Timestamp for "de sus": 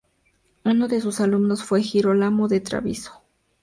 0.87-1.19